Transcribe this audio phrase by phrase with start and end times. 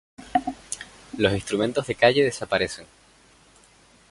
[1.15, 2.87] Los instrumentos de calle desaparecen.